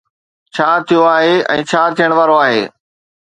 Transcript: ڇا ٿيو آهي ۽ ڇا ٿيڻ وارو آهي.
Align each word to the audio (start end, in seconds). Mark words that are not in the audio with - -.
ڇا 0.55 0.69
ٿيو 0.87 1.01
آهي 1.15 1.35
۽ 1.57 1.67
ڇا 1.73 1.83
ٿيڻ 1.99 2.09
وارو 2.21 2.35
آهي. 2.45 2.61